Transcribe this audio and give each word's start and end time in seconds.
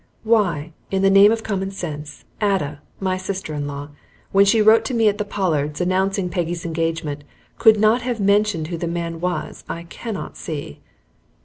Why, 0.23 0.73
in 0.89 1.03
the 1.03 1.11
name 1.11 1.31
of 1.31 1.43
common 1.43 1.69
sense, 1.69 2.23
Ada, 2.41 2.81
my 2.99 3.17
sister 3.17 3.53
in 3.53 3.67
law, 3.67 3.89
when 4.31 4.45
she 4.45 4.59
wrote 4.59 4.83
to 4.85 4.95
me 4.95 5.07
at 5.07 5.19
the 5.19 5.23
Pollards', 5.23 5.79
announcing 5.79 6.27
Peggy's 6.27 6.65
engagement, 6.65 7.23
could 7.59 7.79
not 7.79 8.01
have 8.01 8.19
mentioned 8.19 8.69
who 8.69 8.77
the 8.77 8.87
man 8.87 9.19
was, 9.19 9.63
I 9.69 9.83
cannot 9.83 10.37
see. 10.37 10.79